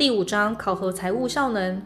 [0.00, 1.82] 第五章考核财务效能。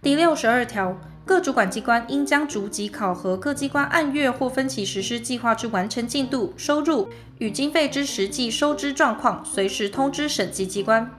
[0.00, 11.10] 第六十二条，各主管机关应将逐级考核各机关按月或分期实施计划之完成进度、收入与经费之实际收支状况，随时通知审计机关。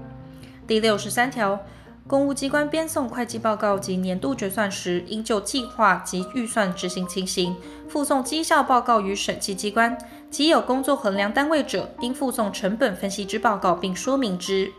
[0.66, 1.60] 第六十三条，
[2.08, 7.56] 公务机关编送会计报告及年度决算时，应就计划及预算执行情形，
[7.88, 9.96] 附送绩效报告于审计机关。
[10.32, 14.72] 其有工作衡量单位者，应附送成本分析之报告，并说明之。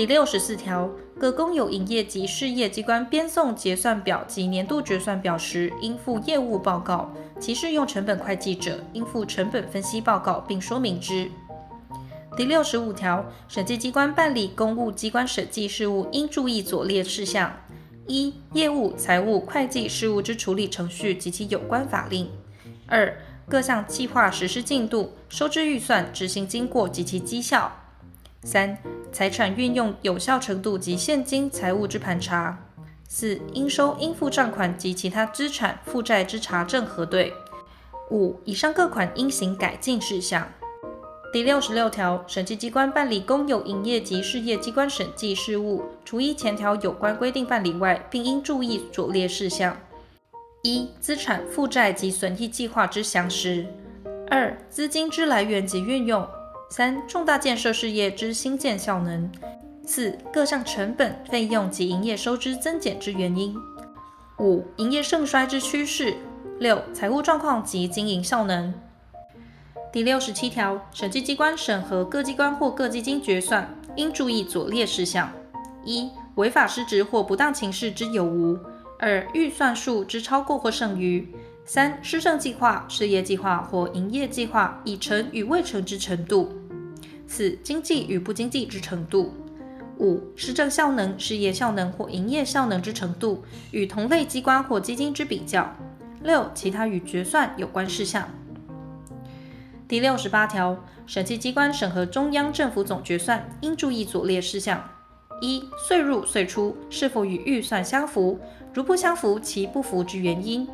[0.00, 11.30] 第六十四条，各公有营业及事业机关编送结算表及年度决算表时，应附业务报告；其适用成本会计者，应附成本分析报告，并说明之。
[12.34, 17.54] 第六十五条，审计机关办理公务机关审计事务，应注意左列事项：
[18.06, 22.24] 一、业务、财务、会计事务之处理程序及其有关法令；
[22.86, 23.14] 二、
[23.46, 27.70] 各项计划实施进度、收支预算执行经过及其绩效。
[28.44, 28.76] 三、
[29.12, 32.56] 财产运用有效程度及现金财务之盘查；
[33.06, 37.30] 四、应收应付账款及其他资产负债之查证核对；
[38.10, 40.48] 五、以上各款应行改进事项。
[41.32, 49.76] 第六十六条，审计机关办理公有营业及事业机关审计事务，除依前条有关规定办理外，并应注意左列事项：
[50.62, 53.66] 一、资产负债及损益计划之详实；
[54.30, 56.26] 二、资金之来源及运用。
[56.70, 59.28] 三、重大建设事业之兴建效能；
[59.84, 63.52] 四、各项成本、费用及营业收支增减之原因；
[64.38, 66.14] 五、营业盛衰之趋势；
[66.60, 68.72] 六、财务状况及经营效能。
[69.92, 75.28] 第六十七条，审计机关审核各机关或各基金决算，应注意左列事项：
[75.84, 78.56] 一、违法失职或不当情事之有无；
[79.00, 81.26] 二、预算数之超过或剩余；
[81.64, 86.48] 三、施政计划、事业计划或营业计划已成与未成之程度。
[87.30, 89.32] 四、经济与不经济之程度；
[89.98, 95.64] 五、施政效能、事业效能或营业效能之程度与同类机关或基金之比较；
[96.24, 98.28] 六、其他与决算有关事项。
[99.86, 100.76] 第六十八条，
[101.06, 104.82] 审计机关审核中央政府总决算，应注意左列事项：
[105.40, 108.40] 一、岁入岁出是否与预算相符，
[108.74, 110.66] 如不相符，其不符之原因；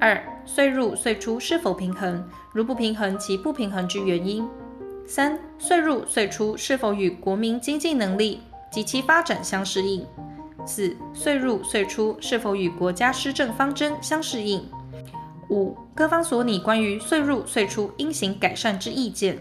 [0.00, 4.48] 二、岁入岁出是否平衡，如不平衡，其不平衡之原因。
[5.06, 8.40] 三、岁入岁出是否与国民经济能力
[8.72, 10.04] 及其发展相适应？
[10.66, 14.68] 四、岁入岁出是否与国家施政方针相适应？
[15.48, 19.38] 五、各方所拟关于岁入岁出应行改善之意见。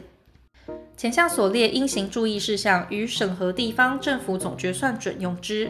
[0.95, 5.69] 前项所列应行注意事项，与审核地方政府总决算准用之。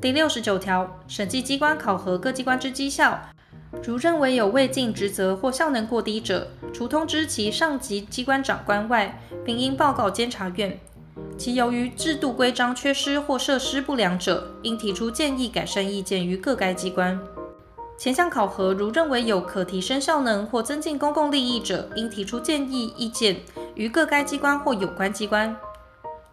[0.00, 3.20] 第六十九条，审计机关考核各机关之绩效。
[3.82, 10.78] 如认为有未尽职责或效能过低者，除通知其上级机关长官外，并应报告监察院。
[11.36, 17.18] 其由于制度规章缺失或设施不良者，应提出建议改善意见于各该机关。
[17.96, 23.36] 前项考核如认为有可提升效能或增进公共利益者，应提出建议意见
[23.74, 25.56] 于各该机关或有关机关。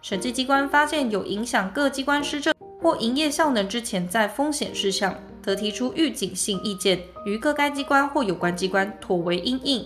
[0.02, 9.84] 审计机关发现有影响各机关施政或营业效能之潜在风险事项，得提出预警性意见，于各该机关或有关机关妥为应应。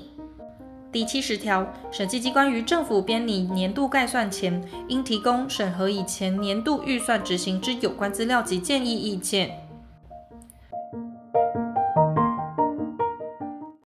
[0.92, 9.69] 第七十条，审计机关于政府编拟年度概算前，应提供审核以前年度预算执行之有关资料及建议意见。